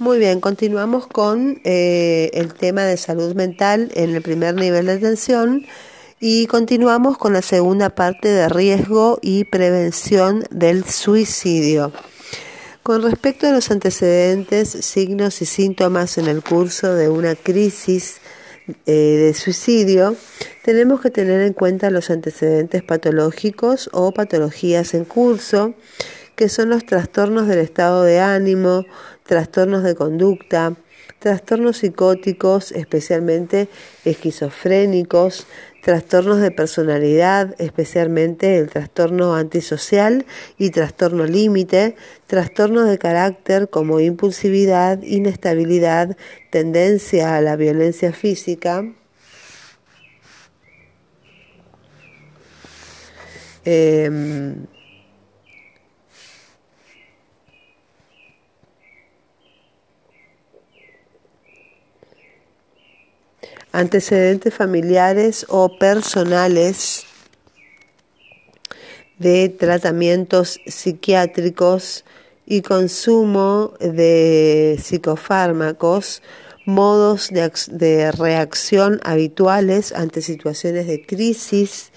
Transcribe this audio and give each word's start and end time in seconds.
Muy 0.00 0.18
bien, 0.18 0.40
continuamos 0.40 1.06
con 1.06 1.60
eh, 1.62 2.30
el 2.32 2.54
tema 2.54 2.84
de 2.84 2.96
salud 2.96 3.34
mental 3.34 3.92
en 3.94 4.16
el 4.16 4.22
primer 4.22 4.54
nivel 4.54 4.86
de 4.86 4.92
atención 4.92 5.66
y 6.18 6.46
continuamos 6.46 7.18
con 7.18 7.34
la 7.34 7.42
segunda 7.42 7.90
parte 7.90 8.28
de 8.28 8.48
riesgo 8.48 9.18
y 9.20 9.44
prevención 9.44 10.44
del 10.50 10.86
suicidio. 10.86 11.92
Con 12.82 13.02
respecto 13.02 13.46
a 13.46 13.50
los 13.50 13.70
antecedentes, 13.70 14.70
signos 14.70 15.42
y 15.42 15.44
síntomas 15.44 16.16
en 16.16 16.28
el 16.28 16.42
curso 16.42 16.94
de 16.94 17.10
una 17.10 17.34
crisis 17.34 18.22
eh, 18.86 18.92
de 18.92 19.34
suicidio, 19.34 20.16
tenemos 20.64 21.02
que 21.02 21.10
tener 21.10 21.42
en 21.42 21.52
cuenta 21.52 21.90
los 21.90 22.08
antecedentes 22.08 22.82
patológicos 22.82 23.90
o 23.92 24.12
patologías 24.12 24.94
en 24.94 25.04
curso, 25.04 25.74
que 26.36 26.48
son 26.48 26.70
los 26.70 26.86
trastornos 26.86 27.48
del 27.48 27.58
estado 27.58 28.02
de 28.02 28.18
ánimo, 28.18 28.86
trastornos 29.30 29.84
de 29.84 29.94
conducta, 29.94 30.74
trastornos 31.20 31.76
psicóticos, 31.76 32.72
especialmente 32.72 33.68
esquizofrénicos, 34.04 35.46
trastornos 35.84 36.40
de 36.40 36.50
personalidad, 36.50 37.54
especialmente 37.58 38.58
el 38.58 38.68
trastorno 38.68 39.36
antisocial 39.36 40.26
y 40.58 40.70
trastorno 40.70 41.26
límite, 41.26 41.94
trastornos 42.26 42.88
de 42.88 42.98
carácter 42.98 43.70
como 43.70 44.00
impulsividad, 44.00 45.00
inestabilidad, 45.02 46.16
tendencia 46.50 47.36
a 47.36 47.40
la 47.40 47.54
violencia 47.54 48.12
física. 48.12 48.84
Eh, 53.64 54.10
antecedentes 63.72 64.54
familiares 64.54 65.46
o 65.48 65.78
personales 65.78 67.06
de 69.18 69.48
tratamientos 69.50 70.60
psiquiátricos 70.66 72.04
y 72.46 72.62
consumo 72.62 73.74
de 73.78 74.78
psicofármacos, 74.82 76.22
modos 76.66 77.30
de, 77.30 78.12
reacción 78.12 78.98
habituales 79.04 79.92
ante 79.92 80.22
situaciones 80.22 80.86
de 80.86 81.04
crisis, 81.04 81.92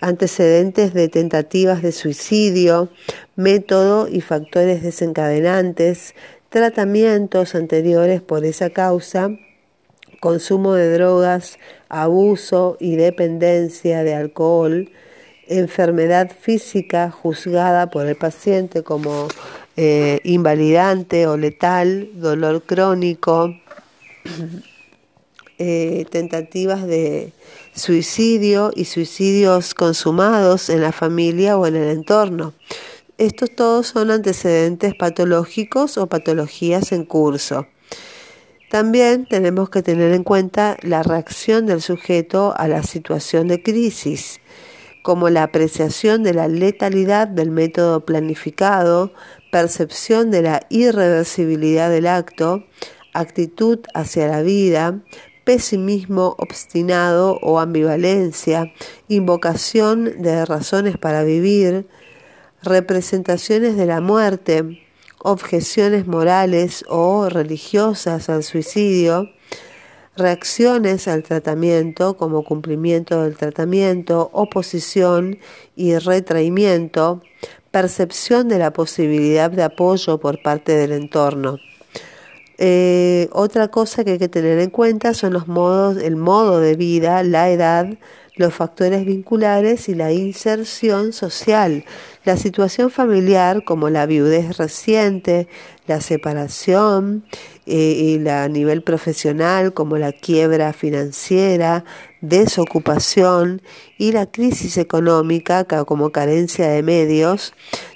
antecedentes 0.00 0.94
de 0.94 1.08
tentativas 1.08 1.82
de 1.82 1.92
suicidio, 1.92 2.88
método 3.36 4.08
y 4.08 4.20
factores 4.20 4.82
desencadenantes, 4.82 6.14
tratamientos 6.48 7.54
anteriores 7.54 8.22
por 8.22 8.44
esa 8.44 8.70
causa, 8.70 9.30
consumo 10.22 10.74
de 10.74 10.92
drogas, 10.92 11.58
abuso 11.88 12.76
y 12.78 12.94
dependencia 12.94 14.04
de 14.04 14.14
alcohol, 14.14 14.88
enfermedad 15.48 16.30
física 16.40 17.10
juzgada 17.10 17.90
por 17.90 18.06
el 18.06 18.14
paciente 18.14 18.84
como 18.84 19.26
eh, 19.76 20.20
invalidante 20.22 21.26
o 21.26 21.36
letal, 21.36 22.08
dolor 22.14 22.62
crónico, 22.62 23.52
eh, 25.58 26.06
tentativas 26.08 26.86
de 26.86 27.32
suicidio 27.74 28.70
y 28.76 28.84
suicidios 28.84 29.74
consumados 29.74 30.70
en 30.70 30.82
la 30.82 30.92
familia 30.92 31.58
o 31.58 31.66
en 31.66 31.74
el 31.74 31.90
entorno. 31.90 32.54
Estos 33.18 33.50
todos 33.56 33.88
son 33.88 34.12
antecedentes 34.12 34.94
patológicos 34.94 35.98
o 35.98 36.06
patologías 36.06 36.92
en 36.92 37.04
curso. 37.06 37.66
También 38.72 39.26
tenemos 39.26 39.68
que 39.68 39.82
tener 39.82 40.14
en 40.14 40.24
cuenta 40.24 40.78
la 40.80 41.02
reacción 41.02 41.66
del 41.66 41.82
sujeto 41.82 42.54
a 42.56 42.68
la 42.68 42.82
situación 42.82 43.46
de 43.46 43.62
crisis, 43.62 44.40
como 45.02 45.28
la 45.28 45.42
apreciación 45.42 46.22
de 46.22 46.32
la 46.32 46.48
letalidad 46.48 47.28
del 47.28 47.50
método 47.50 48.06
planificado, 48.06 49.12
percepción 49.50 50.30
de 50.30 50.40
la 50.40 50.60
irreversibilidad 50.70 51.90
del 51.90 52.06
acto, 52.06 52.64
actitud 53.12 53.80
hacia 53.92 54.26
la 54.26 54.40
vida, 54.40 55.02
pesimismo 55.44 56.34
obstinado 56.38 57.38
o 57.42 57.60
ambivalencia, 57.60 58.72
invocación 59.06 60.22
de 60.22 60.46
razones 60.46 60.96
para 60.96 61.24
vivir, 61.24 61.86
representaciones 62.62 63.76
de 63.76 63.84
la 63.84 64.00
muerte, 64.00 64.82
objeciones 65.22 66.06
morales 66.06 66.84
o 66.88 67.28
religiosas 67.28 68.28
al 68.28 68.42
suicidio, 68.42 69.30
reacciones 70.16 71.08
al 71.08 71.22
tratamiento 71.22 72.16
como 72.16 72.44
cumplimiento 72.44 73.22
del 73.22 73.36
tratamiento, 73.36 74.30
oposición 74.32 75.38
y 75.76 75.96
retraimiento, 75.96 77.22
percepción 77.70 78.48
de 78.48 78.58
la 78.58 78.72
posibilidad 78.72 79.50
de 79.50 79.62
apoyo 79.62 80.18
por 80.18 80.42
parte 80.42 80.72
del 80.72 80.92
entorno. 80.92 81.58
Eh, 82.58 83.28
otra 83.32 83.68
cosa 83.68 84.04
que 84.04 84.12
hay 84.12 84.18
que 84.18 84.28
tener 84.28 84.58
en 84.58 84.70
cuenta 84.70 85.14
son 85.14 85.32
los 85.32 85.48
modos, 85.48 85.96
el 85.96 86.16
modo 86.16 86.60
de 86.60 86.76
vida, 86.76 87.22
la 87.22 87.50
edad, 87.50 87.86
los 88.36 88.54
factores 88.54 89.04
vinculares 89.04 89.88
y 89.88 89.94
la 89.94 90.12
inserción 90.12 91.12
social, 91.12 91.84
la 92.24 92.36
situación 92.36 92.90
familiar 92.90 93.64
como 93.64 93.90
la 93.90 94.06
viudez 94.06 94.56
reciente, 94.56 95.48
la 95.86 96.00
separación 96.00 97.24
eh, 97.66 97.74
y 97.74 98.18
la, 98.18 98.44
a 98.44 98.48
nivel 98.48 98.82
profesional 98.82 99.74
como 99.74 99.98
la 99.98 100.12
quiebra 100.12 100.72
financiera, 100.72 101.84
desocupación 102.20 103.60
y 103.98 104.12
la 104.12 104.26
crisis 104.26 104.78
económica 104.78 105.64
como 105.64 106.10
carencia 106.10 106.68
de 106.68 106.82
medios, 106.82 107.52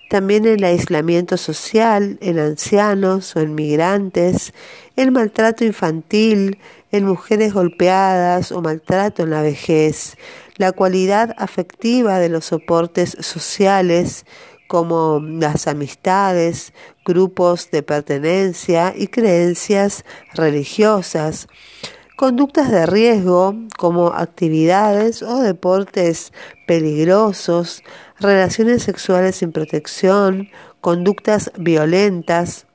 también 0.09 0.45
el 0.47 0.63
aislamiento 0.63 1.37
social 1.37 2.19
en 2.21 2.39
ancianos 2.39 3.35
o 3.35 3.41
en 3.41 3.55
migrantes, 3.55 4.53
el 4.95 5.11
maltrato 5.11 5.65
infantil, 5.65 6.59
en 6.97 7.05
mujeres 7.05 7.53
golpeadas 7.53 8.53
o 8.53 8.62
maltrato 8.62 9.23
en 9.23 9.31
la 9.31 9.43
vejez, 9.43 10.17
la 10.57 10.73
cualidad 10.73 11.34
afectiva 11.39 12.19
de 12.19 12.29
los 12.29 12.47
soportes 12.47 13.17
sociales 13.21 14.25
como 14.67 15.21
las 15.21 15.69
amistades, 15.69 16.73
grupos 17.05 17.71
de 17.71 17.83
pertenencia 17.83 18.95
y 18.97 19.09
creencias 19.09 20.05
religiosas, 20.34 21.49
conductas 22.17 22.71
de 22.71 22.87
riesgo 22.87 23.55
como 23.78 24.09
actividades 24.09 25.23
o 25.23 25.41
deportes 25.41 26.33
peligrosos, 26.67 27.83
relaciones 28.19 28.83
sexuales 28.83 29.37
sin 29.37 29.53
protección, 29.53 30.49
conductas 30.81 31.53
violentas, 31.59 32.66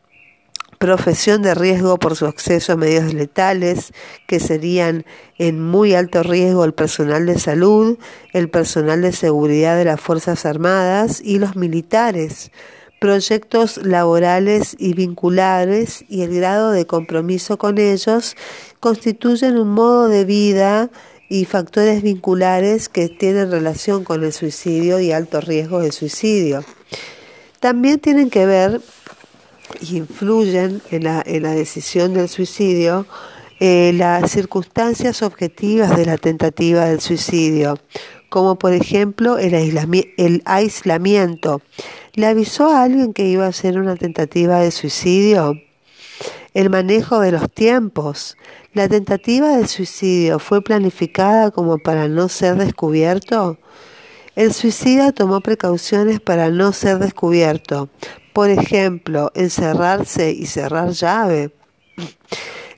profesión 0.82 1.44
de 1.44 1.54
riesgo 1.54 2.00
por 2.00 2.16
su 2.16 2.26
acceso 2.26 2.74
a 2.74 2.76
medios 2.76 3.14
letales, 3.14 3.94
que 4.26 4.40
serían 4.40 5.06
en 5.38 5.64
muy 5.64 5.94
alto 5.94 6.24
riesgo 6.24 6.66
el 6.66 6.74
personal 6.74 7.28
de 7.28 7.38
salud, 7.38 8.00
el 8.34 8.50
personal 8.50 9.04
de 9.04 9.12
seguridad 9.12 9.78
de 9.78 9.86
las 9.86 10.02
Fuerzas 10.02 10.44
Armadas 10.44 11.22
y 11.24 11.38
los 11.38 11.56
militares, 11.56 12.52
proyectos 13.00 13.78
laborales 13.78 14.76
y 14.80 14.96
vinculares 14.96 16.04
y 16.10 16.24
el 16.24 16.36
grado 16.36 16.72
de 16.72 16.88
compromiso 16.88 17.60
con 17.60 17.78
ellos 17.78 18.36
constituyen 18.80 19.60
un 19.60 19.70
modo 19.74 20.08
de 20.08 20.26
vida 20.26 20.90
y 21.30 21.46
factores 21.46 22.02
vinculares 22.02 22.90
que 22.90 23.08
tienen 23.08 23.52
relación 23.52 24.04
con 24.04 24.24
el 24.24 24.34
suicidio 24.34 25.00
y 25.00 25.12
alto 25.12 25.42
riesgo 25.42 25.80
de 25.80 25.92
suicidio. 25.92 26.66
También 27.60 28.00
tienen 28.00 28.32
que 28.32 28.48
ver 28.48 28.82
influyen 29.82 30.82
en 30.92 31.04
la, 31.04 31.24
en 31.26 31.44
la 31.44 31.52
decisión 31.52 32.14
del 32.14 32.30
suicidio 32.30 33.06
eh, 33.64 33.94
las 33.94 34.32
circunstancias 34.32 35.22
objetivas 35.22 35.96
de 35.96 36.08
la 36.08 36.18
tentativa 36.18 36.86
del 36.86 37.00
suicidio, 37.00 37.78
como 38.28 38.58
por 38.58 38.74
ejemplo 38.74 39.38
el, 39.38 39.54
el 39.54 40.42
aislamiento. 40.46 41.62
¿Le 42.14 42.26
avisó 42.26 42.72
a 42.72 42.82
alguien 42.82 43.14
que 43.14 43.28
iba 43.28 43.46
a 43.46 43.50
hacer 43.50 43.78
una 43.78 43.96
tentativa 43.96 44.60
de 44.60 44.72
suicidio? 44.72 45.54
El 46.56 46.72
manejo 46.72 47.20
de 47.20 47.34
los 47.34 47.52
tiempos. 47.52 48.36
¿La 48.74 48.90
tentativa 48.90 49.56
de 49.56 49.68
suicidio 49.68 50.40
fue 50.40 50.64
planificada 50.64 51.52
como 51.52 51.78
para 51.78 52.08
no 52.08 52.30
ser 52.30 52.56
descubierto? 52.56 53.60
El 54.36 54.54
suicida 54.54 55.12
tomó 55.12 55.42
precauciones 55.42 56.20
para 56.20 56.50
no 56.50 56.72
ser 56.72 57.00
descubierto. 57.00 57.90
Por 58.34 58.50
ejemplo, 58.50 59.32
encerrarse 59.36 60.32
y 60.32 60.46
cerrar 60.46 60.92
llave. 60.92 61.52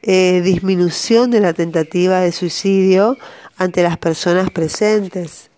Eh, 0.02 0.42
disminución 0.42 1.32
de 1.32 1.40
la 1.40 1.54
tentativa 1.54 2.20
de 2.20 2.32
suicidio 2.32 3.18
ante 3.58 3.84
las 3.84 3.98
personas 3.98 4.50
presentes. 4.50 5.50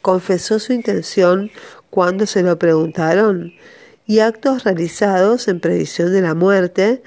Confesó 0.00 0.58
su 0.58 0.72
intención 0.72 1.50
cuando 1.90 2.26
se 2.26 2.42
lo 2.42 2.58
preguntaron 2.58 3.52
y 4.06 4.20
actos 4.20 4.64
realizados 4.64 5.48
en 5.48 5.60
previsión 5.60 6.12
de 6.12 6.22
la 6.22 6.34
muerte 6.34 7.02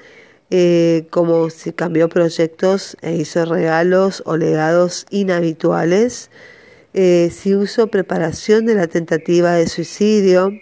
eh, 0.54 1.06
como 1.08 1.48
si 1.48 1.72
cambió 1.72 2.10
proyectos 2.10 2.98
e 3.00 3.14
hizo 3.14 3.46
regalos 3.46 4.22
o 4.26 4.36
legados 4.36 5.06
inhabituales, 5.08 6.30
eh, 6.94 7.30
si 7.32 7.54
usó 7.54 7.86
preparación 7.86 8.66
de 8.66 8.74
la 8.74 8.86
tentativa 8.86 9.52
de 9.54 9.66
suicidio, 9.66 10.52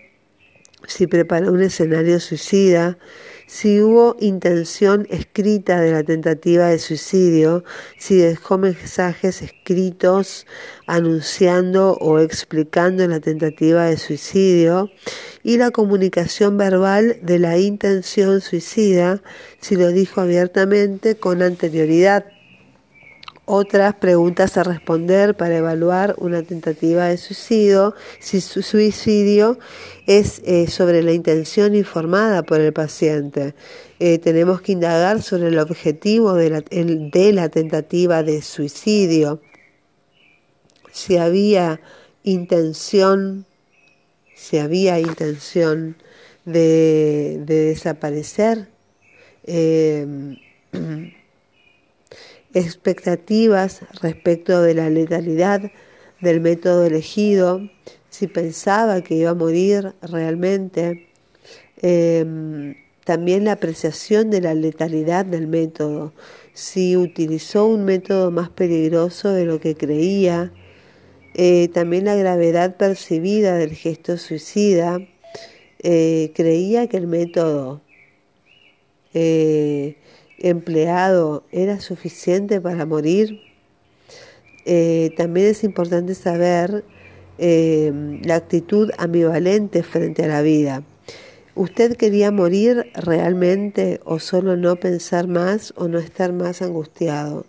si 0.87 1.07
preparó 1.07 1.53
un 1.53 1.63
escenario 1.63 2.21
suicida, 2.21 2.99
si 3.47 3.81
hubo 3.81 4.17
intención 4.21 5.09
escrita 5.11 5.81
de 5.81 5.91
la 5.91 6.05
tentativa 6.05 6.69
de 6.69 6.79
suicidio, 6.79 7.65
si 7.99 8.17
dejó 8.17 8.59
mensajes 8.59 9.43
escritos 9.43 10.47
anunciando 10.87 11.95
o 11.95 12.21
explicando 12.21 13.07
la 13.09 13.19
tentativa 13.19 13.87
de 13.87 13.97
suicidio, 13.97 14.91
y 15.43 15.57
la 15.57 15.71
comunicación 15.73 16.59
verbal 16.59 17.19
de 17.23 17.39
la 17.41 17.59
intención 17.59 18.41
suicida, 18.41 19.21
si 19.61 19.75
lo 19.75 19.89
dijo 19.89 20.21
abiertamente 20.21 21.17
con 21.17 21.43
anterioridad 21.43 22.27
otras 23.53 23.97
preguntas 23.97 24.57
a 24.57 24.63
responder 24.63 25.37
para 25.37 25.57
evaluar 25.57 26.15
una 26.19 26.43
tentativa 26.45 27.07
de 27.07 27.19
suicidio, 27.19 27.97
si 28.21 28.41
su 28.41 28.63
suicidio 28.63 29.59
es 30.07 30.41
eh, 30.45 30.69
sobre 30.69 31.03
la 31.03 31.13
intención 31.13 31.75
informada 31.75 32.45
por 32.45 32.61
el 32.61 32.73
paciente. 32.73 33.57
Eh, 33.99 34.19
tenemos 34.19 34.61
que 34.61 34.71
indagar 34.71 35.21
sobre 35.21 35.49
el 35.49 35.59
objetivo 35.59 36.35
de 36.35 36.51
la, 36.51 36.61
de 36.61 37.33
la 37.33 37.49
tentativa 37.49 38.23
de 38.23 38.41
suicidio, 38.41 39.41
si 40.93 41.17
había 41.17 41.81
intención, 42.23 43.47
si 44.37 44.59
había 44.59 45.01
intención 45.01 45.97
de, 46.45 47.43
desaparecer. 47.45 48.69
Eh, 49.45 50.37
expectativas 52.55 53.81
respecto 54.03 54.63
de 54.63 54.75
la 54.75 54.91
letalidad 54.91 55.71
del 56.21 56.41
método 56.41 56.85
elegido, 56.85 57.69
si 58.11 58.27
pensaba 58.27 59.03
que 59.03 59.15
iba 59.15 59.31
a 59.31 59.35
morir 59.35 59.95
realmente, 60.03 61.09
em, 61.81 62.75
también 63.05 63.45
la 63.45 63.53
apreciación 63.53 64.31
de 64.31 64.41
la 64.41 64.55
letalidad 64.55 65.25
del 65.25 65.47
método, 65.47 66.13
si 66.53 66.97
utilizó 66.97 67.67
un 67.67 67.85
método 67.85 68.31
más 68.31 68.51
peligroso 68.51 69.31
de 69.33 69.47
lo 69.47 69.61
que 69.61 69.77
creía, 69.77 70.53
eh, 71.35 71.69
también 71.73 72.05
la 72.05 72.17
gravedad 72.17 72.77
percibida 72.77 73.57
del 73.57 73.75
gesto 73.75 74.19
suicida, 74.19 74.99
eh, 75.83 76.33
creía 76.35 76.89
que 76.89 76.99
el 76.99 77.07
método 77.07 77.81
eh, 79.15 79.97
empleado 80.41 81.45
era 81.53 81.81
suficiente 81.81 82.61
para 82.61 82.87
morir. 82.87 83.41
Eh, 84.65 85.13
también 85.17 85.49
es 85.49 85.65
importante 85.65 86.15
saber 86.15 86.85
eh, 87.39 88.21
la 88.25 88.37
actitud 88.37 88.91
ambivalente 88.99 89.83
frente 89.83 90.25
a 90.25 90.29
la 90.29 90.43
vida. 90.43 90.83
¿Usted 91.55 91.97
quería 91.97 92.31
morir 92.31 92.87
realmente 92.95 94.01
o 94.05 94.19
solo 94.19 94.57
no 94.57 94.77
pensar 94.77 95.27
más 95.27 95.75
o 95.77 95.89
no 95.89 95.99
estar 95.99 96.33
más 96.33 96.63
angustiado? 96.63 97.45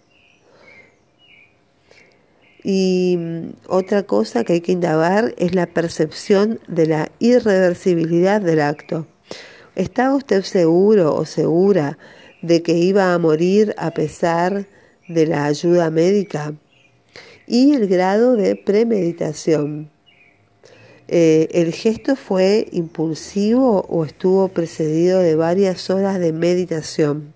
Y 2.63 3.15
mm, 3.17 3.49
otra 3.67 4.03
cosa 4.03 4.43
que 4.43 4.53
hay 4.53 4.61
que 4.61 4.71
indagar 4.71 5.33
es 5.37 5.55
la 5.55 5.67
percepción 5.67 6.59
de 6.67 6.87
la 6.87 7.11
irreversibilidad 7.19 8.41
del 8.41 8.61
acto. 8.61 9.07
¿Estaba 9.75 10.15
usted 10.15 10.43
seguro 10.43 11.15
o 11.15 11.25
segura 11.25 11.97
de 12.41 12.63
que 12.63 12.73
iba 12.73 13.13
a 13.13 13.17
morir 13.17 13.75
a 13.77 13.91
pesar 13.91 14.65
de 15.07 15.25
la 15.27 15.45
ayuda 15.45 15.89
médica 15.89 16.53
y 17.47 17.73
el 17.73 17.87
grado 17.87 18.35
de 18.35 18.55
premeditación. 18.55 19.89
Eh, 21.07 21.49
¿El 21.51 21.73
gesto 21.73 22.15
fue 22.15 22.67
impulsivo 22.71 23.85
o 23.89 24.05
estuvo 24.05 24.47
precedido 24.47 25.19
de 25.19 25.35
varias 25.35 25.89
horas 25.89 26.19
de 26.19 26.31
meditación? 26.31 27.33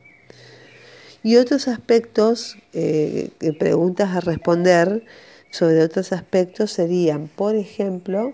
Y 1.24 1.36
otros 1.38 1.68
aspectos, 1.68 2.57
eh, 2.74 3.31
preguntas 3.60 4.16
a 4.16 4.22
responder 4.22 5.04
sobre 5.52 5.81
otros 5.81 6.13
aspectos 6.13 6.72
serían, 6.72 7.28
por 7.28 7.56
ejemplo, 7.56 8.34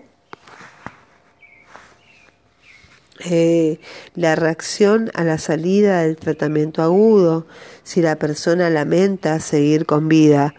Eh, 3.20 3.78
la 4.14 4.34
reacción 4.36 5.10
a 5.14 5.22
la 5.22 5.38
salida 5.38 6.02
del 6.02 6.16
tratamiento 6.16 6.82
agudo, 6.82 7.46
si 7.82 8.00
la 8.00 8.16
persona 8.16 8.70
lamenta 8.70 9.38
seguir 9.38 9.86
con 9.86 10.08
vida, 10.08 10.54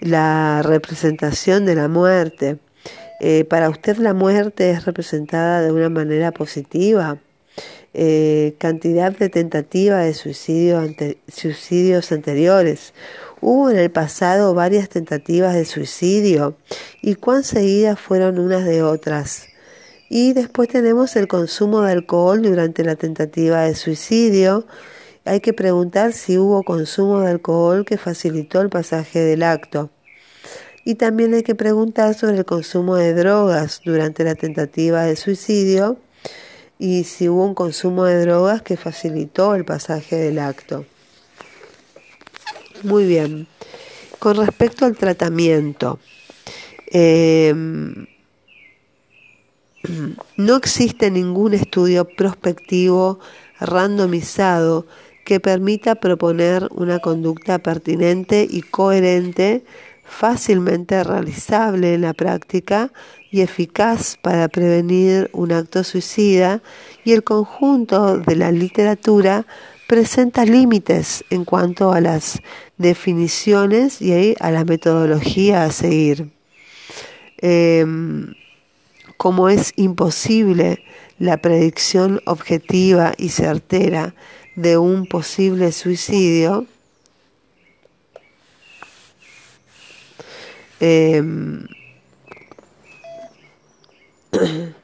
la 0.00 0.62
representación 0.62 1.64
de 1.64 1.76
la 1.76 1.88
muerte. 1.88 2.58
Eh, 3.20 3.44
para 3.44 3.70
usted 3.70 3.98
la 3.98 4.14
muerte 4.14 4.70
es 4.70 4.84
representada 4.84 5.62
de 5.62 5.70
una 5.70 5.88
manera 5.88 6.32
positiva. 6.32 7.18
Eh, 7.94 8.56
cantidad 8.58 9.16
de 9.16 9.28
tentativas 9.28 10.04
de 10.04 10.14
suicidio 10.14 10.82
suicidios 11.28 12.10
anteriores. 12.10 12.94
Hubo 13.40 13.70
en 13.70 13.76
el 13.76 13.90
pasado 13.90 14.54
varias 14.54 14.88
tentativas 14.88 15.54
de 15.54 15.66
suicidio 15.66 16.56
y 17.02 17.16
cuán 17.16 17.44
seguidas 17.44 18.00
fueron 18.00 18.38
unas 18.38 18.64
de 18.64 18.82
otras. 18.82 19.51
Y 20.14 20.34
después 20.34 20.68
tenemos 20.68 21.16
el 21.16 21.26
consumo 21.26 21.80
de 21.80 21.92
alcohol 21.92 22.42
durante 22.42 22.84
la 22.84 22.96
tentativa 22.96 23.62
de 23.62 23.74
suicidio. 23.74 24.66
Hay 25.24 25.40
que 25.40 25.54
preguntar 25.54 26.12
si 26.12 26.36
hubo 26.36 26.64
consumo 26.64 27.20
de 27.20 27.30
alcohol 27.30 27.86
que 27.86 27.96
facilitó 27.96 28.60
el 28.60 28.68
pasaje 28.68 29.20
del 29.20 29.42
acto. 29.42 29.88
Y 30.84 30.96
también 30.96 31.32
hay 31.32 31.42
que 31.42 31.54
preguntar 31.54 32.12
sobre 32.12 32.36
el 32.36 32.44
consumo 32.44 32.96
de 32.96 33.14
drogas 33.14 33.80
durante 33.86 34.22
la 34.22 34.34
tentativa 34.34 35.02
de 35.04 35.16
suicidio 35.16 35.96
y 36.78 37.04
si 37.04 37.30
hubo 37.30 37.46
un 37.46 37.54
consumo 37.54 38.04
de 38.04 38.20
drogas 38.20 38.60
que 38.60 38.76
facilitó 38.76 39.54
el 39.54 39.64
pasaje 39.64 40.16
del 40.16 40.40
acto. 40.40 40.84
Muy 42.82 43.06
bien. 43.06 43.46
Con 44.18 44.36
respecto 44.36 44.84
al 44.84 44.94
tratamiento, 44.94 45.98
eh, 46.92 47.54
no 50.36 50.56
existe 50.56 51.10
ningún 51.10 51.54
estudio 51.54 52.04
prospectivo 52.04 53.18
randomizado 53.60 54.86
que 55.24 55.40
permita 55.40 55.94
proponer 55.96 56.68
una 56.72 56.98
conducta 56.98 57.58
pertinente 57.58 58.46
y 58.48 58.62
coherente, 58.62 59.64
fácilmente 60.04 61.02
realizable 61.04 61.94
en 61.94 62.02
la 62.02 62.12
práctica 62.12 62.92
y 63.30 63.40
eficaz 63.40 64.18
para 64.20 64.48
prevenir 64.48 65.30
un 65.32 65.52
acto 65.52 65.84
suicida 65.84 66.62
y 67.04 67.12
el 67.12 67.24
conjunto 67.24 68.18
de 68.18 68.36
la 68.36 68.52
literatura 68.52 69.46
presenta 69.86 70.44
límites 70.44 71.24
en 71.30 71.44
cuanto 71.44 71.92
a 71.92 72.00
las 72.00 72.40
definiciones 72.78 74.02
y 74.02 74.34
a 74.38 74.50
la 74.50 74.64
metodología 74.64 75.64
a 75.64 75.72
seguir. 75.72 76.30
Em, 77.38 78.34
como 79.16 79.48
es 79.48 79.72
imposible 79.76 80.84
la 81.18 81.36
predicción 81.38 82.20
objetiva 82.26 83.12
y 83.16 83.28
certera 83.28 84.14
de 84.56 84.76
un 84.78 85.06
posible 85.06 85.72
suicidio, 85.72 86.66
em, 90.80 91.66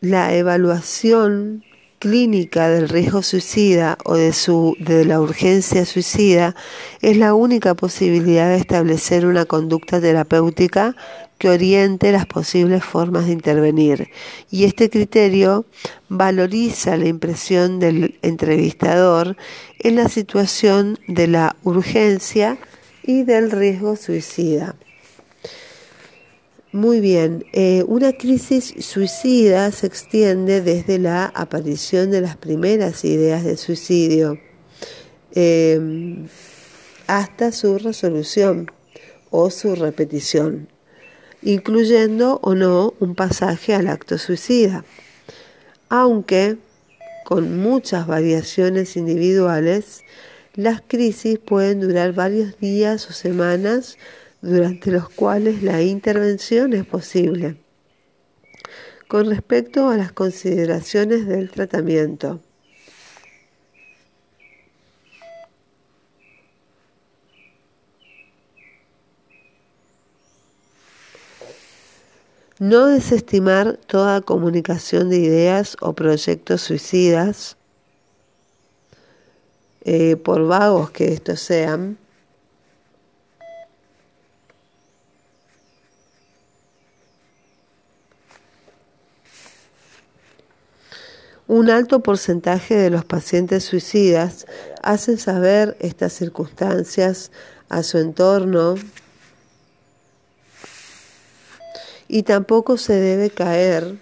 la 0.00 0.34
evaluación 0.34 1.64
clínica 2.02 2.68
del 2.68 2.88
riesgo 2.88 3.22
suicida 3.22 3.96
o 4.04 4.16
de, 4.16 4.32
su, 4.32 4.76
de 4.80 5.04
la 5.04 5.20
urgencia 5.20 5.86
suicida 5.86 6.56
es 7.00 7.16
la 7.16 7.32
única 7.32 7.76
posibilidad 7.76 8.48
de 8.48 8.56
establecer 8.56 9.24
una 9.24 9.44
conducta 9.44 10.00
terapéutica 10.00 10.96
que 11.38 11.48
oriente 11.48 12.10
las 12.10 12.26
posibles 12.26 12.82
formas 12.82 13.26
de 13.26 13.32
intervenir. 13.32 14.08
Y 14.50 14.64
este 14.64 14.90
criterio 14.90 15.64
valoriza 16.08 16.96
la 16.96 17.06
impresión 17.06 17.78
del 17.78 18.18
entrevistador 18.22 19.36
en 19.78 19.94
la 19.94 20.08
situación 20.08 20.98
de 21.06 21.28
la 21.28 21.54
urgencia 21.62 22.58
y 23.04 23.22
del 23.22 23.52
riesgo 23.52 23.94
suicida. 23.94 24.74
Muy 26.72 27.00
bien, 27.00 27.44
eh, 27.52 27.84
una 27.86 28.14
crisis 28.14 28.72
suicida 28.78 29.70
se 29.72 29.86
extiende 29.86 30.62
desde 30.62 30.98
la 30.98 31.26
aparición 31.26 32.10
de 32.10 32.22
las 32.22 32.38
primeras 32.38 33.04
ideas 33.04 33.44
de 33.44 33.58
suicidio 33.58 34.38
em, 35.34 36.28
hasta 37.06 37.52
su 37.52 37.76
resolución 37.76 38.70
o 39.28 39.50
su 39.50 39.74
repetición, 39.74 40.66
incluyendo 41.42 42.40
o 42.42 42.54
no 42.54 42.94
un 43.00 43.16
pasaje 43.16 43.74
al 43.74 43.86
acto 43.86 44.16
suicida. 44.16 44.82
Aunque 45.90 46.56
con 47.26 47.58
muchas 47.58 48.06
variaciones 48.06 48.96
individuales, 48.96 50.00
las 50.54 50.80
crisis 50.80 51.38
pueden 51.38 51.80
durar 51.80 52.14
varios 52.14 52.58
días 52.60 53.10
o 53.10 53.12
semanas 53.12 53.98
durante 54.42 54.90
los 54.90 55.08
cuales 55.08 55.62
la 55.62 55.80
intervención 55.80 56.74
es 56.74 56.84
posible. 56.84 57.56
Con 59.08 59.30
respecto 59.30 59.88
a 59.88 59.96
las 59.96 60.12
consideraciones 60.12 61.26
del 61.26 61.50
tratamiento, 61.50 62.40
No 72.62 72.86
desestimar 72.86 73.76
toda 73.88 74.20
comunicación 74.20 75.10
de 75.10 75.18
ideas 75.18 75.76
o 75.80 75.94
proyectos 75.94 76.60
suicidas, 76.60 77.56
eh, 79.84 80.14
por 80.14 80.46
vagos 80.46 80.92
que 80.92 81.12
estos 81.12 81.40
sean. 81.40 81.98
Un 91.52 91.68
alto 91.68 92.00
porcentaje 92.02 92.74
de 92.74 92.88
los 92.88 93.04
pacientes 93.04 93.64
suicidas 93.64 94.46
hacen 94.82 95.18
saber 95.18 95.76
estas 95.80 96.14
circunstancias 96.14 97.30
a 97.68 97.82
su 97.82 97.98
entorno 97.98 98.76
y 102.08 102.22
tampoco 102.22 102.78
se 102.78 102.94
debe 102.94 103.28
caer 103.28 103.96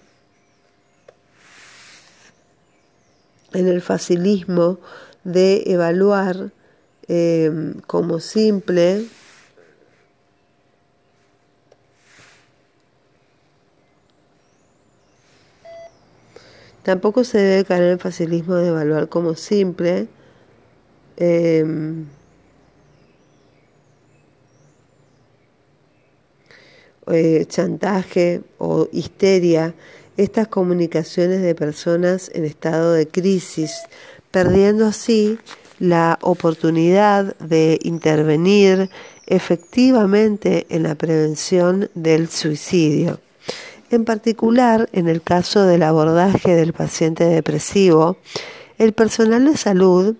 en 3.52 3.66
el 3.66 3.82
facilismo 3.82 4.78
de 5.24 5.64
evaluar 5.66 6.52
em, 7.08 7.80
como 7.88 8.20
simple 8.20 9.06
Tampoco 16.82 17.24
se 17.24 17.38
debe 17.38 17.64
caer 17.64 17.82
en 17.84 17.88
el 17.90 17.98
facilismo 17.98 18.54
de 18.56 18.68
evaluar 18.68 19.08
como 19.08 19.34
simple 19.34 20.08
em, 21.16 22.06
Eh, 27.12 27.46
chantaje 27.48 28.42
o 28.58 28.88
histeria 28.92 29.74
estas 30.16 30.46
comunicaciones 30.46 31.42
de 31.42 31.54
personas 31.56 32.30
en 32.34 32.44
estado 32.44 32.92
de 32.92 33.08
crisis, 33.08 33.72
perdiendo 34.30 34.86
así 34.86 35.38
la 35.80 36.18
oportunidad 36.20 37.36
de 37.38 37.80
intervenir 37.82 38.90
efectivamente 39.26 40.66
en 40.68 40.84
la 40.84 40.94
prevención 40.94 41.90
del 41.94 42.28
suicidio. 42.28 43.18
En 43.90 44.04
particular, 44.04 44.88
en 44.92 45.08
el 45.08 45.20
caso 45.20 45.64
del 45.64 45.82
abordaje 45.82 46.54
del 46.54 46.72
paciente 46.72 47.24
depresivo, 47.24 48.18
el 48.78 48.92
personal 48.92 49.44
de 49.46 49.56
salud 49.56 50.14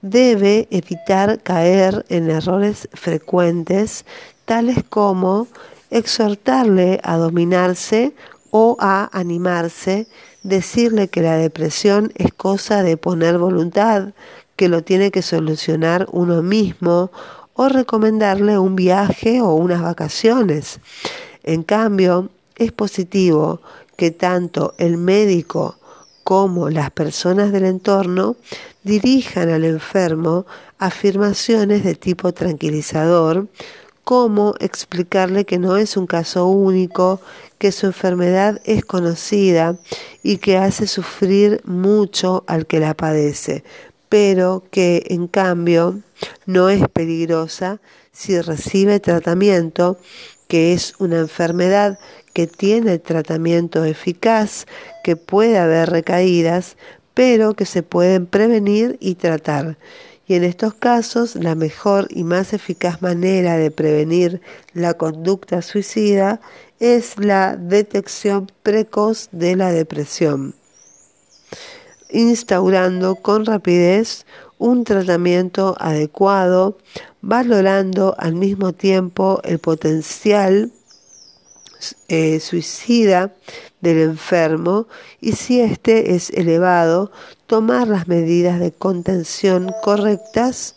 debe 0.00 0.66
evitar 0.72 1.40
caer 1.40 2.04
en 2.08 2.28
errores 2.28 2.88
frecuentes 2.92 4.04
tales 4.44 4.78
como 4.88 5.46
exhortarle 5.90 6.98
a 7.04 7.16
dominarse 7.16 8.12
o 8.50 8.76
a 8.80 9.08
animarse, 9.16 10.08
decirle 10.42 11.06
que 11.06 11.22
la 11.22 11.36
depresión 11.36 12.12
es 12.16 12.32
cosa 12.32 12.82
de 12.82 12.96
poner 12.96 13.38
voluntad, 13.38 14.14
que 14.56 14.68
lo 14.68 14.82
tiene 14.82 15.12
que 15.12 15.22
solucionar 15.22 16.08
uno 16.10 16.42
mismo, 16.42 17.12
o 17.54 17.68
recomendarle 17.68 18.58
un 18.58 18.74
viaje 18.74 19.40
o 19.40 19.54
unas 19.54 19.80
vacaciones. 19.80 20.80
En 21.44 21.62
cambio, 21.62 22.30
es 22.56 22.72
positivo 22.72 23.60
que 23.96 24.10
tanto 24.10 24.74
el 24.78 24.96
médico 24.96 25.76
como 26.24 26.70
las 26.70 26.90
personas 26.90 27.52
del 27.52 27.64
entorno 27.64 28.36
dirijan 28.84 29.48
al 29.48 29.64
enfermo 29.64 30.46
afirmaciones 30.78 31.84
de 31.84 31.94
tipo 31.94 32.32
tranquilizador, 32.32 33.48
cómo 34.04 34.54
explicarle 34.58 35.44
que 35.44 35.58
no 35.58 35.76
es 35.76 35.96
un 35.96 36.06
caso 36.06 36.46
único, 36.46 37.20
que 37.58 37.70
su 37.70 37.86
enfermedad 37.86 38.60
es 38.64 38.84
conocida 38.84 39.76
y 40.22 40.38
que 40.38 40.56
hace 40.56 40.86
sufrir 40.86 41.60
mucho 41.64 42.44
al 42.46 42.66
que 42.66 42.80
la 42.80 42.94
padece, 42.94 43.62
pero 44.08 44.64
que 44.70 45.04
en 45.08 45.28
cambio 45.28 46.00
no 46.46 46.68
es 46.68 46.88
peligrosa 46.88 47.80
si 48.12 48.40
recibe 48.40 49.00
tratamiento, 49.00 49.98
que 50.48 50.74
es 50.74 50.94
una 50.98 51.18
enfermedad 51.18 51.98
que 52.32 52.46
tiene 52.46 52.98
tratamiento 52.98 53.84
eficaz, 53.84 54.66
que 55.04 55.16
puede 55.16 55.58
haber 55.58 55.90
recaídas, 55.90 56.76
pero 57.14 57.54
que 57.54 57.66
se 57.66 57.82
pueden 57.82 58.26
prevenir 58.26 58.96
y 59.00 59.16
tratar. 59.16 59.76
Y 60.26 60.34
en 60.34 60.44
estos 60.44 60.74
casos 60.74 61.34
la 61.34 61.54
mejor 61.54 62.06
y 62.10 62.24
más 62.24 62.52
eficaz 62.52 63.02
manera 63.02 63.56
de 63.56 63.70
prevenir 63.70 64.40
la 64.72 64.94
conducta 64.94 65.62
suicida 65.62 66.40
es 66.80 67.18
la 67.18 67.56
detección 67.56 68.50
precoz 68.62 69.28
de 69.32 69.56
la 69.56 69.72
depresión, 69.72 70.54
instaurando 72.10 73.16
con 73.16 73.44
rapidez 73.44 74.26
un 74.58 74.84
tratamiento 74.84 75.76
adecuado, 75.78 76.78
valorando 77.20 78.14
al 78.18 78.34
mismo 78.34 78.72
tiempo 78.72 79.40
el 79.44 79.58
potencial 79.58 80.70
eh, 82.08 82.40
suicida 82.40 83.34
del 83.80 83.98
enfermo 83.98 84.86
y 85.20 85.32
si 85.32 85.60
éste 85.60 86.14
es 86.14 86.30
elevado, 86.30 87.10
tomar 87.46 87.88
las 87.88 88.08
medidas 88.08 88.60
de 88.60 88.72
contención 88.72 89.72
correctas 89.82 90.76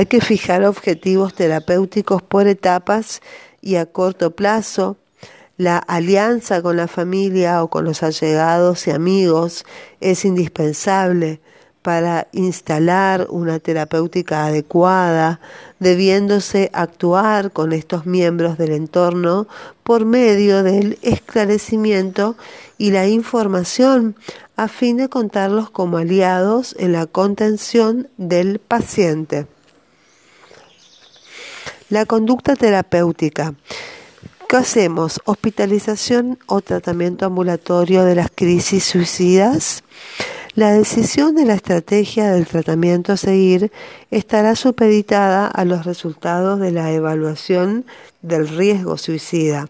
Hay 0.00 0.06
que 0.06 0.22
fijar 0.22 0.64
objetivos 0.64 1.34
terapéuticos 1.34 2.22
por 2.22 2.48
etapas 2.48 3.20
y 3.60 3.76
a 3.76 3.84
corto 3.84 4.30
plazo. 4.30 4.96
La 5.58 5.76
alianza 5.76 6.62
con 6.62 6.78
la 6.78 6.88
familia 6.88 7.62
o 7.62 7.68
con 7.68 7.84
los 7.84 8.02
allegados 8.02 8.86
y 8.86 8.92
amigos 8.92 9.66
es 10.00 10.24
indispensable 10.24 11.42
para 11.82 12.28
instalar 12.32 13.26
una 13.28 13.58
terapéutica 13.58 14.46
adecuada, 14.46 15.38
debiéndose 15.80 16.70
actuar 16.72 17.52
con 17.52 17.74
estos 17.74 18.06
miembros 18.06 18.56
del 18.56 18.72
entorno 18.72 19.48
por 19.82 20.06
medio 20.06 20.62
del 20.62 20.98
esclarecimiento 21.02 22.36
y 22.78 22.92
la 22.92 23.06
información 23.06 24.16
a 24.56 24.66
fin 24.66 24.96
de 24.96 25.10
contarlos 25.10 25.68
como 25.68 25.98
aliados 25.98 26.74
en 26.78 26.92
la 26.92 27.04
contención 27.04 28.08
del 28.16 28.60
paciente. 28.60 29.46
La 31.90 32.06
conducta 32.06 32.54
terapéutica. 32.54 33.52
¿Qué 34.48 34.56
hacemos? 34.56 35.20
¿Hospitalización 35.24 36.38
o 36.46 36.60
tratamiento 36.60 37.26
ambulatorio 37.26 38.04
de 38.04 38.14
las 38.14 38.30
crisis 38.32 38.84
suicidas? 38.84 39.82
La 40.54 40.70
decisión 40.72 41.34
de 41.34 41.46
la 41.46 41.54
estrategia 41.54 42.30
del 42.30 42.46
tratamiento 42.46 43.12
a 43.12 43.16
seguir 43.16 43.72
estará 44.12 44.54
supeditada 44.54 45.48
a 45.48 45.64
los 45.64 45.84
resultados 45.84 46.60
de 46.60 46.70
la 46.70 46.92
evaluación 46.92 47.84
del 48.22 48.46
riesgo 48.46 48.96
suicida. 48.96 49.68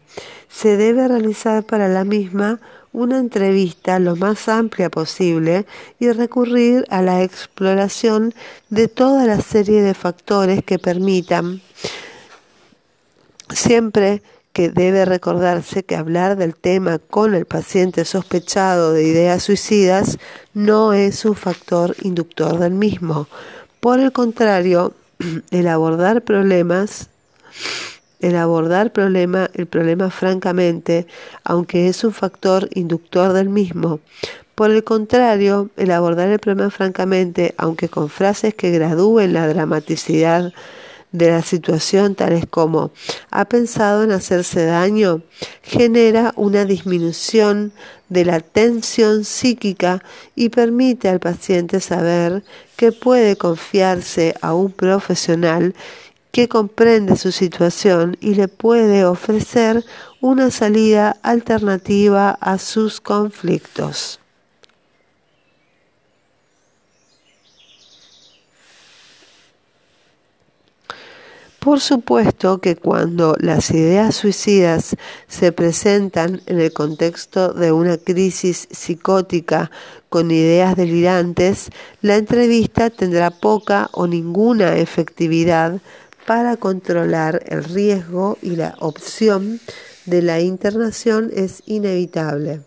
Se 0.51 0.77
debe 0.77 1.09
realizar 1.09 1.65
para 1.65 1.89
la 1.89 2.05
misma 2.05 2.61
una 2.93 3.17
entrevista 3.17 3.99
lo 3.99 4.15
más 4.15 4.47
amplia 4.51 4.91
posible 4.91 5.65
y 5.99 6.11
recurrir 6.13 6.85
a 6.91 7.01
la 7.01 7.23
exploración 7.23 8.35
de 8.69 8.89
toda 8.89 9.25
la 9.25 9.41
serie 9.41 9.81
de 9.81 9.95
factores 9.95 10.63
que 10.63 10.79
permitan 10.79 11.63
siempre 13.53 14.23
que 14.53 14.69
debe 14.69 15.05
recordarse 15.05 15.85
que 15.85 15.97
hablar 15.97 16.37
del 16.37 16.55
tema 16.55 16.99
con 16.99 17.35
el 17.35 17.47
paciente 17.47 18.05
sospechado 18.05 18.93
de 18.93 19.05
ideas 19.05 19.45
suicidas 19.45 20.19
no 20.55 20.93
es 20.93 21.25
un 21.25 21.37
factor 21.37 21.95
inductor 22.03 22.59
del 22.59 22.73
mismo. 22.73 23.29
Por 23.79 24.01
el 24.01 24.13
contrario, 24.13 24.95
el 25.51 25.69
abordar 25.69 26.23
problemas 26.23 27.09
el 28.21 28.37
abordar 28.37 28.93
problema, 28.93 29.51
el 29.55 29.67
problema 29.67 30.11
francamente, 30.11 31.07
aunque 31.43 31.89
es 31.89 32.05
un 32.05 32.13
factor 32.13 32.69
inductor 32.75 33.33
del 33.33 33.49
mismo. 33.49 34.01
Por 34.55 34.71
el 34.71 34.85
contrario, 34.85 35.71
el 35.77 35.91
abordar 35.91 36.29
el 36.29 36.39
problema 36.39 36.71
francamente, 36.71 37.55
aunque 37.57 37.89
con 37.89 38.11
frases 38.11 38.55
que 38.55 38.71
gradúen 38.71 39.33
la 39.33 39.49
dramaticidad 39.49 40.53
de 41.13 41.31
la 41.31 41.43
situación, 41.43 42.15
tales 42.15 42.45
como 42.49 42.93
ha 43.31 43.45
pensado 43.47 44.05
en 44.05 44.13
hacerse 44.13 44.65
daño, 44.65 45.23
genera 45.63 46.33
una 46.37 46.65
disminución 46.65 47.73
de 48.09 48.25
la 48.25 48.41
tensión 48.41 49.25
psíquica 49.25 50.03
y 50.35 50.49
permite 50.49 51.09
al 51.09 51.21
paciente 51.21 51.81
saber 51.81 52.43
que 52.77 52.93
puede 52.93 53.37
confiarse 53.37 54.35
a 54.41 54.55
un 54.55 54.73
profesional 54.73 55.75
que 56.33 56.49
comprende 56.49 57.17
su 57.17 57.33
situación 57.33 58.17
y 58.21 58.35
le 58.35 58.49
puede 58.49 59.05
ofrecer 59.05 59.85
una 60.21 60.51
salida 60.51 61.17
alternativa 61.23 62.31
a 62.31 62.59
sus 62.59 63.01
conflictos. 63.01 64.21
Por 71.71 71.79
supuesto 71.79 72.61
que 72.61 72.75
cuando 72.75 73.37
las 73.39 73.71
ideas 73.71 74.17
suicidas 74.17 74.97
se 75.29 75.53
presentan 75.53 76.43
en 76.47 76.61
el 76.61 76.73
contexto 76.73 77.53
de 77.53 77.71
una 77.71 77.97
crisis 77.97 78.67
psicótica 78.73 79.71
con 80.09 80.33
ideas 80.33 80.75
delirantes, 80.75 81.71
la 82.03 82.17
entrevista 82.17 82.91
tendrá 82.91 83.31
poca 83.31 83.89
o 83.93 84.09
ninguna 84.09 84.79
efectividad 84.79 85.81
para 86.27 86.57
controlar 86.57 87.41
el 87.47 87.63
riesgo 87.63 88.37
y 88.43 88.57
la 88.57 88.75
opción 88.81 89.61
de 90.07 90.23
la 90.23 90.41
internación 90.41 91.31
es 91.33 91.63
inevitable. 91.67 92.63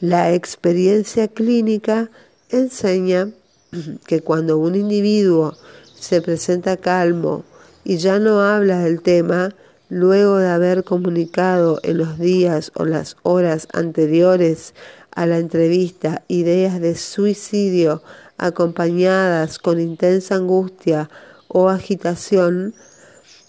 La 0.00 0.32
experiencia 0.32 1.28
clínica 1.28 2.08
enseña 2.48 3.28
que 4.06 4.20
cuando 4.20 4.58
un 4.58 4.74
individuo 4.74 5.56
se 5.98 6.20
presenta 6.22 6.76
calmo 6.76 7.44
y 7.84 7.98
ya 7.98 8.18
no 8.18 8.40
habla 8.40 8.80
del 8.80 9.02
tema, 9.02 9.54
luego 9.88 10.38
de 10.38 10.48
haber 10.48 10.84
comunicado 10.84 11.78
en 11.82 11.98
los 11.98 12.18
días 12.18 12.72
o 12.74 12.84
las 12.84 13.16
horas 13.22 13.68
anteriores 13.72 14.74
a 15.12 15.26
la 15.26 15.38
entrevista 15.38 16.24
ideas 16.28 16.80
de 16.80 16.96
suicidio 16.96 18.02
acompañadas 18.36 19.58
con 19.58 19.80
intensa 19.80 20.34
angustia 20.34 21.08
o 21.48 21.68
agitación, 21.68 22.74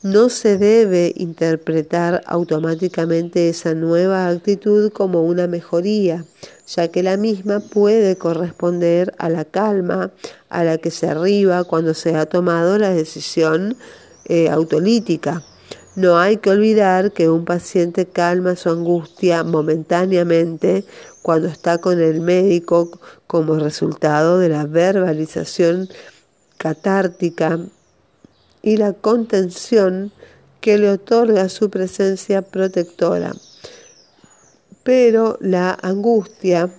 no 0.03 0.29
se 0.29 0.59
debe 0.59 1.13
interpretar 1.15 2.21
automáticamente 2.27 3.49
esa 3.49 3.73
nueva 3.73 4.27
actitud 4.27 4.91
como 4.91 5.23
una 5.23 5.47
mejoría, 5.47 6.23
ya 6.67 6.87
que 6.87 7.03
la 7.03 7.17
misma 7.17 7.59
puede 7.59 8.15
corresponder 8.15 9.13
a 9.17 9.29
la 9.29 9.45
calma 9.45 10.11
a 10.49 10.63
la 10.63 10.77
que 10.77 10.91
se 10.91 11.07
arriba 11.07 11.63
cuando 11.63 11.93
se 11.93 12.15
ha 12.15 12.25
tomado 12.25 12.77
la 12.77 12.89
decisión 12.89 13.77
eh, 14.25 14.49
autolítica. 14.49 15.43
No 15.95 16.17
hay 16.17 16.37
que 16.37 16.49
olvidar 16.49 17.13
que 17.13 17.29
un 17.29 17.45
paciente 17.45 18.05
calma 18.05 18.55
su 18.55 18.69
angustia 18.69 19.43
momentáneamente 19.43 20.83
cuando 21.21 21.47
está 21.47 21.77
con 21.77 22.01
el 22.01 22.19
médico 22.19 22.99
como 23.27 23.55
resultado 23.55 24.39
de 24.39 24.49
la 24.49 24.65
verbalización 24.65 25.87
catártica 26.57 27.59
y 28.61 28.77
la 28.77 28.93
contención 28.93 30.11
que 30.59 30.77
le 30.77 30.89
otorga 30.89 31.47
su 31.47 31.69
presencia 31.69 32.41
protectora. 32.41 33.33
Pero 34.85 35.39
la 35.41 35.75
angustia 35.81 36.69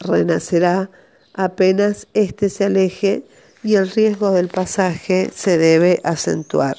renacerá 0.00 0.90
apenas 1.32 2.06
éste 2.12 2.50
se 2.50 2.66
aleje 2.66 3.24
y 3.62 3.76
el 3.76 3.90
riesgo 3.90 4.32
del 4.32 4.48
pasaje 4.48 5.30
se 5.34 5.56
debe 5.56 6.00
acentuar. 6.04 6.76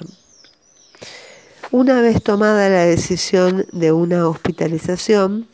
Una 1.71 2.01
vez 2.01 2.21
tomada 2.21 2.69
la 2.69 2.85
decisión 2.85 3.65
de 3.71 3.91
una 3.93 4.27
hospitalización, 4.29 5.47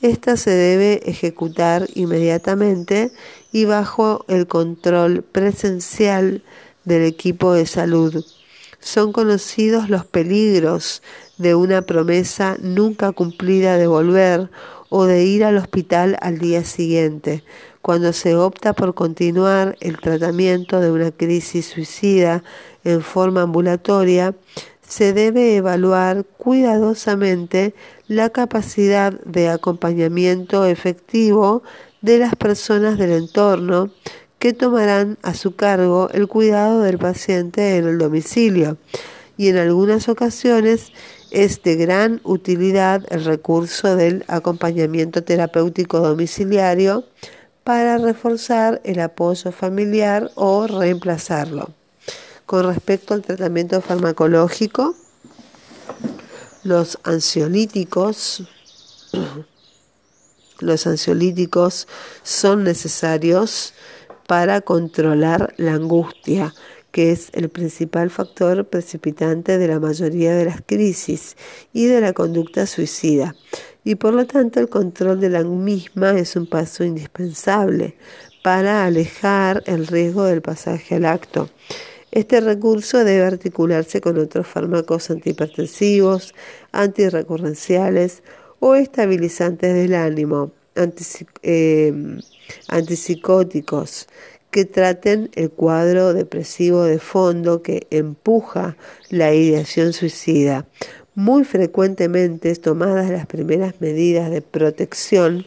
esta 0.00 0.36
se 0.36 0.50
debe 0.50 1.00
ejecutar 1.08 1.86
inmediatamente 1.94 3.12
y 3.52 3.66
bajo 3.66 4.24
el 4.26 4.48
control 4.48 5.22
presencial 5.22 6.42
del 6.84 7.04
equipo 7.04 7.52
de 7.52 7.66
salud. 7.66 8.24
Son 8.80 9.12
conocidos 9.12 9.90
los 9.90 10.04
peligros 10.04 11.02
de 11.36 11.54
una 11.54 11.82
promesa 11.82 12.56
nunca 12.60 13.12
cumplida 13.12 13.76
de 13.76 13.86
volver 13.86 14.50
o 14.88 15.04
de 15.04 15.24
ir 15.24 15.44
al 15.44 15.56
hospital 15.56 16.16
al 16.20 16.38
día 16.38 16.64
siguiente, 16.64 17.44
cuando 17.82 18.12
se 18.12 18.34
opta 18.34 18.72
por 18.72 18.94
continuar 18.94 19.76
el 19.80 19.98
tratamiento 19.98 20.80
de 20.80 20.90
una 20.90 21.10
crisis 21.10 21.66
suicida 21.66 22.42
en 22.84 23.02
forma 23.02 23.42
ambulatoria, 23.42 24.34
se 24.86 25.12
debe 25.12 25.56
evaluar 25.56 26.24
cuidadosamente 26.38 27.74
la 28.06 28.30
capacidad 28.30 29.12
de 29.24 29.50
acompañamiento 29.50 30.64
efectivo 30.64 31.62
de 32.00 32.18
las 32.18 32.34
personas 32.36 32.98
del 32.98 33.12
entorno 33.12 33.90
que 34.38 34.52
tomarán 34.52 35.18
a 35.22 35.34
su 35.34 35.56
cargo 35.56 36.08
el 36.12 36.28
cuidado 36.28 36.82
del 36.82 36.98
paciente 36.98 37.76
en 37.76 37.86
el 37.86 37.98
domicilio 37.98 38.76
y 39.36 39.48
en 39.48 39.56
algunas 39.56 40.08
ocasiones 40.08 40.92
es 41.30 41.62
de 41.62 41.76
gran 41.76 42.20
utilidad 42.24 43.04
el 43.10 43.24
recurso 43.24 43.96
del 43.96 44.24
acompañamiento 44.28 45.22
terapéutico 45.22 46.00
domiciliario 46.00 47.04
para 47.64 47.98
reforzar 47.98 48.80
el 48.84 49.00
apoyo 49.00 49.52
familiar 49.52 50.30
o 50.36 50.66
reemplazarlo. 50.66 51.70
Con 52.46 52.66
respecto 52.66 53.12
al 53.12 53.22
tratamiento 53.22 53.82
farmacológico, 53.82 54.94
los 56.64 56.98
ansiolíticos 57.04 58.48
los 60.60 60.86
ansiolíticos 60.86 61.86
son 62.22 62.64
necesarios 62.64 63.74
para 64.28 64.60
controlar 64.60 65.54
la 65.56 65.72
angustia, 65.72 66.54
que 66.90 67.12
es 67.12 67.30
el 67.32 67.48
principal 67.48 68.10
factor 68.10 68.66
precipitante 68.66 69.56
de 69.56 69.68
la 69.68 69.80
mayoría 69.80 70.34
de 70.34 70.44
las 70.44 70.60
crisis 70.60 71.34
y 71.72 71.86
de 71.86 72.02
la 72.02 72.12
conducta 72.12 72.66
suicida. 72.66 73.34
Y 73.84 73.94
por 73.94 74.12
lo 74.12 74.26
tanto 74.26 74.60
el 74.60 74.68
control 74.68 75.18
de 75.18 75.30
la 75.30 75.44
misma 75.44 76.10
es 76.10 76.36
un 76.36 76.46
paso 76.46 76.84
indispensable 76.84 77.96
para 78.42 78.84
alejar 78.84 79.62
el 79.64 79.86
riesgo 79.86 80.24
del 80.24 80.42
pasaje 80.42 80.96
al 80.96 81.06
acto. 81.06 81.48
Este 82.10 82.42
recurso 82.42 83.04
debe 83.04 83.24
articularse 83.24 84.02
con 84.02 84.18
otros 84.18 84.46
fármacos 84.46 85.10
antihipertensivos, 85.10 86.34
antirrecurrenciales 86.72 88.22
o 88.60 88.74
estabilizantes 88.74 89.72
del 89.72 89.94
ánimo, 89.94 90.52
eh, 91.42 92.18
antipsicóticos 92.68 94.08
que 94.50 94.64
traten 94.64 95.30
el 95.34 95.50
cuadro 95.50 96.14
depresivo 96.14 96.84
de 96.84 96.98
fondo 96.98 97.62
que 97.62 97.86
empuja 97.90 98.76
la 99.10 99.34
ideación 99.34 99.92
suicida. 99.92 100.66
Muy 101.14 101.44
frecuentemente, 101.44 102.54
tomadas 102.54 103.10
las 103.10 103.26
primeras 103.26 103.80
medidas 103.80 104.30
de 104.30 104.40
protección, 104.40 105.44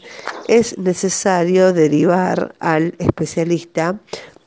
es 0.50 0.78
necesario 0.78 1.72
derivar 1.72 2.54
al 2.60 2.94
especialista 3.00 4.00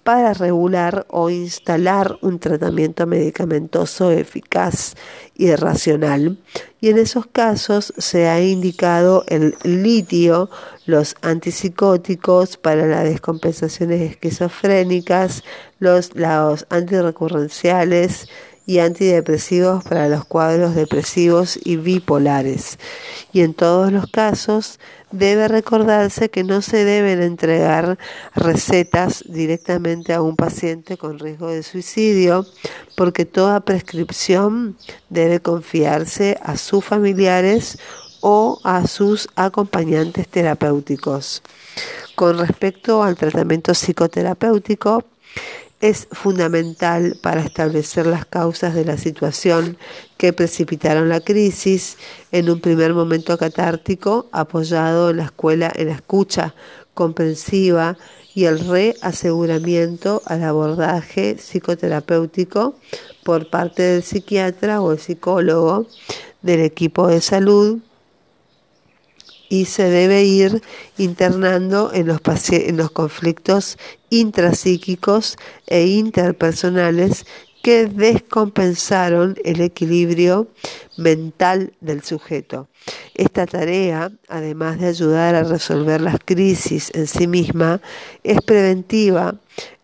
para 0.05 0.35
regular 0.35 1.07
o 1.09 1.31
instalar 1.31 2.19
un 2.21 2.39
tratamiento 2.39 3.07
medicamentoso 3.07 4.11
eficaz 4.11 4.95
y 5.35 5.55
racional. 5.57 6.39
Y 6.81 6.91
en 6.91 6.99
esos 6.99 7.27
casos 7.27 7.95
se 7.97 8.29
ha 8.29 8.41
indicado 8.41 9.25
el 9.29 9.57
litio, 9.65 10.51
los 10.85 11.17
antipsicóticos 11.23 12.59
para 12.59 12.87
las 12.87 13.05
descompensaciones 13.05 14.13
esquizofrénicas, 14.13 15.43
los, 15.79 16.15
los 16.15 16.67
antirrecurrenciales 16.69 18.29
y 18.67 18.79
antidepresivos 18.79 19.85
para 19.85 20.09
los 20.09 20.25
cuadros 20.25 20.75
depresivos 20.75 21.59
y 21.63 21.77
bipolares. 21.77 22.79
Y 23.33 23.43
en 23.43 23.55
todos 23.55 23.93
los 23.93 24.07
casos 24.11 24.79
debe 25.11 25.49
recordarse 25.49 26.31
que 26.31 26.45
no 26.45 26.63
se 26.63 26.85
deben 26.85 27.23
entregar 27.23 27.99
recetas 28.35 29.23
directamente 29.29 30.13
a 30.13 30.23
un 30.23 30.35
paciente 30.35 30.97
con 30.97 31.19
riesgo 31.19 31.49
de 31.49 31.63
suicidio, 31.63 32.47
porque 32.97 33.25
toda 33.25 33.61
prescripción 33.61 34.77
debe 35.11 35.41
confiarse 35.41 36.39
a 36.43 36.57
sus 36.57 36.85
familiares 36.85 37.79
o 38.21 38.59
a 38.65 38.87
sus 38.87 39.29
acompañantes 39.37 40.27
terapéuticos. 40.29 41.43
Con 42.15 42.39
respecto 42.39 43.03
al 43.03 43.17
tratamiento 43.17 43.75
psicoterapéutico, 43.75 45.05
es 45.85 46.09
fundamental 46.13 47.19
para 47.21 47.43
establecer 47.43 48.07
las 48.07 48.25
causas 48.25 48.75
de 48.75 48.87
la 48.87 48.97
situación 48.97 49.77
que 50.17 50.33
precipitaron 50.33 51.11
la 51.11 51.21
crisis. 51.21 51.99
En 52.33 52.49
un 52.49 52.59
primer 52.59 52.95
momento 52.95 53.37
catártico 53.37 54.27
apoyado 54.33 55.11
en 55.11 55.19
la 55.19 55.25
escuela 55.25 55.71
en 55.75 55.89
la 55.89 55.95
escucha 55.95 56.55
comprensiva 56.95 57.99
y 58.35 58.47
el 58.47 58.61
reaseguramiento 58.67 60.23
al 60.25 60.45
abordaje 60.45 61.37
psicoterapéutico 61.37 62.77
por 63.23 63.51
parte 63.51 63.83
del 63.83 64.03
psiquiatra 64.03 64.81
o 64.81 64.93
el 64.93 64.99
psicólogo 64.99 65.87
del 66.41 66.61
equipo 66.61 67.09
de 67.09 67.21
salud 67.21 67.81
y 69.49 69.67
se 69.67 69.89
debe 69.89 70.25
ir 70.25 70.63
internando 70.99 71.93
en 71.93 72.07
los, 72.07 72.21
en 72.51 72.77
los 72.77 72.91
conflictos 72.91 73.79
intrapsíquicos 74.11 75.37
e 75.67 75.87
interpersonales 75.87 77.27
que 77.65 77.87
descompensaron 77.87 79.39
el 79.43 79.63
equilibrio 79.63 80.49
mental 80.99 81.73
del 81.81 82.05
sujeto. 82.05 82.69
Esta 83.15 83.47
tarea, 83.47 84.13
además 84.29 84.79
de 84.79 84.89
ayudar 84.89 85.35
a 85.35 85.45
resolver 85.45 86.03
las 86.03 86.19
crisis 86.23 86.93
en 86.95 87.07
sí 87.07 87.27
misma, 87.27 87.81
es 88.23 88.43
preventiva 88.43 89.37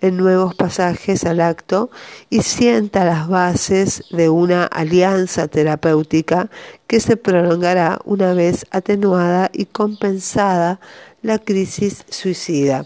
en 0.03 0.19
nuevos 0.19 0.55
pasajes 0.55 1.25
al 1.25 1.41
acto 1.41 1.91
y 2.29 2.43
sienta 2.43 3.07
las 3.07 3.29
bases 3.29 4.05
de 4.11 4.29
una 4.29 4.65
alianza 4.65 5.49
terapéutica 5.49 6.51
que 6.87 7.01
se 7.01 7.17
prolongará 7.17 7.99
una 8.05 8.35
vez 8.35 8.67
atenuada 8.73 9.49
y 9.55 9.65
compensada 9.65 10.81
la 11.23 11.39
crisis 11.39 12.05
suicida. 12.11 12.85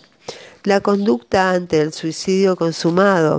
La 0.62 0.80
conducta 0.80 1.50
ante 1.50 1.80
el 1.80 1.92
suicidio 1.92 2.54
consumado 2.54 3.38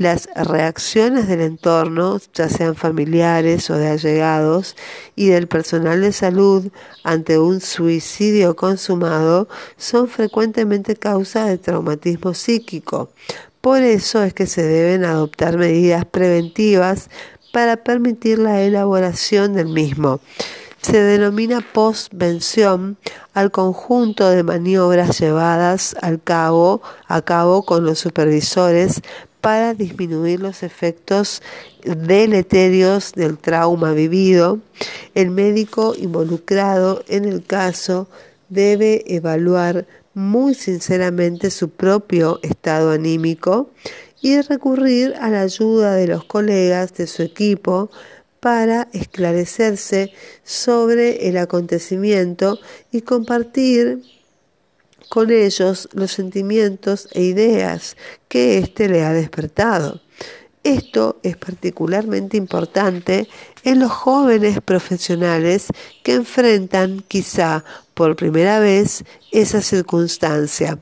las 0.00 0.30
reacciones 0.34 1.28
del 1.28 1.42
entorno, 1.42 2.18
ya 2.32 2.48
sean 2.48 2.74
familiares 2.74 3.68
o 3.68 3.76
de 3.76 3.88
allegados, 3.88 4.74
y 5.14 5.26
del 5.26 5.46
personal 5.46 6.00
de 6.00 6.12
salud 6.12 6.72
ante 7.04 7.38
un 7.38 7.60
suicidio 7.60 8.56
consumado 8.56 9.46
son 9.76 10.08
frecuentemente 10.08 10.96
causa 10.96 11.44
de 11.44 11.58
traumatismo 11.58 12.32
psíquico. 12.32 13.10
Por 13.60 13.82
eso 13.82 14.22
es 14.22 14.32
que 14.32 14.46
se 14.46 14.62
deben 14.62 15.04
adoptar 15.04 15.58
medidas 15.58 16.06
preventivas 16.06 17.10
para 17.52 17.76
permitir 17.76 18.38
la 18.38 18.62
elaboración 18.62 19.52
del 19.52 19.68
mismo. 19.68 20.20
Se 20.80 20.98
denomina 20.98 21.60
postvención 21.60 22.96
al 23.34 23.50
conjunto 23.50 24.30
de 24.30 24.44
maniobras 24.44 25.20
llevadas 25.20 25.94
al 26.00 26.22
a 26.26 27.20
cabo 27.20 27.62
con 27.66 27.84
los 27.84 27.98
supervisores 27.98 29.02
para 29.40 29.74
disminuir 29.74 30.40
los 30.40 30.62
efectos 30.62 31.42
deleterios 31.84 33.12
del 33.12 33.38
trauma 33.38 33.92
vivido. 33.92 34.58
El 35.14 35.30
médico 35.30 35.94
involucrado 35.96 37.02
en 37.08 37.24
el 37.24 37.44
caso 37.44 38.08
debe 38.48 39.04
evaluar 39.06 39.86
muy 40.14 40.54
sinceramente 40.54 41.50
su 41.50 41.70
propio 41.70 42.40
estado 42.42 42.90
anímico 42.90 43.70
y 44.20 44.40
recurrir 44.42 45.14
a 45.20 45.30
la 45.30 45.42
ayuda 45.42 45.94
de 45.94 46.08
los 46.08 46.24
colegas 46.24 46.94
de 46.94 47.06
su 47.06 47.22
equipo 47.22 47.90
para 48.40 48.88
esclarecerse 48.92 50.12
sobre 50.44 51.28
el 51.28 51.36
acontecimiento 51.36 52.58
y 52.90 53.02
compartir 53.02 54.02
con 55.10 55.30
ellos 55.30 55.88
los 55.92 56.12
sentimientos 56.12 57.08
e 57.12 57.22
ideas 57.24 57.96
que 58.28 58.58
éste 58.58 58.88
le 58.88 59.04
ha 59.04 59.12
despertado. 59.12 60.00
Esto 60.62 61.18
es 61.24 61.36
particularmente 61.36 62.36
importante 62.36 63.26
en 63.64 63.80
los 63.80 63.90
jóvenes 63.90 64.60
profesionales 64.60 65.66
que 66.04 66.14
enfrentan 66.14 67.04
quizá 67.08 67.64
por 67.94 68.14
primera 68.14 68.60
vez 68.60 69.04
esa 69.32 69.60
circunstancia. 69.62 70.78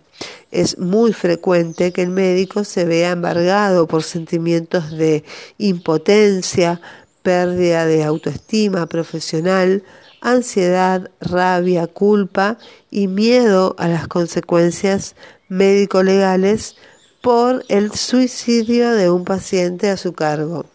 Es 0.51 0.77
muy 0.77 1.14
frecuente 1.14 1.93
que 1.93 2.03
el 2.03 2.11
médico 2.11 2.64
se 2.64 2.85
vea 2.85 3.12
embargado 3.12 3.87
por 3.87 4.03
sentimientos 4.03 4.91
de 4.91 5.25
impotencia, 5.57 6.83
pérdida 7.23 7.87
de 7.87 8.05
autoestima 8.05 8.87
profesional, 8.87 9.83
ansiedad, 10.20 11.11
rabia, 11.20 11.87
culpa 11.87 12.59
y 12.90 13.09
miedo 13.09 13.74
a 13.78 13.88
las 13.88 14.09
consecuencias 14.09 15.14
médico-legales 15.48 16.76
por 17.20 17.64
el 17.68 17.92
suicidio 17.92 18.92
de 18.92 19.11
un 19.11 19.24
paciente 19.24 19.90
a 19.90 19.96
su 19.96 20.12
cargo. 20.12 20.66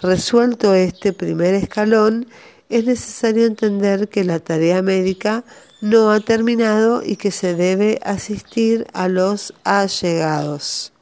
Resuelto 0.00 0.74
este 0.74 1.12
primer 1.12 1.54
escalón, 1.54 2.28
es 2.68 2.84
necesario 2.84 3.46
entender 3.46 4.08
que 4.08 4.24
la 4.24 4.40
tarea 4.40 4.82
médica 4.82 5.44
no 5.80 6.10
ha 6.10 6.20
terminado 6.20 7.02
y 7.04 7.16
que 7.16 7.30
se 7.30 7.54
debe 7.54 7.98
asistir 8.02 8.86
a 8.92 9.08
los 9.08 9.54
allegados. 9.64 10.92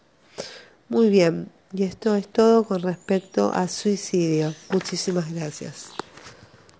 Muy 0.88 1.10
bien, 1.10 1.48
y 1.72 1.82
esto 1.82 2.14
es 2.14 2.28
todo 2.28 2.64
con 2.64 2.82
respecto 2.82 3.52
a 3.52 3.68
suicidio. 3.68 4.54
Muchísimas 4.70 5.32
gracias. 5.32 5.95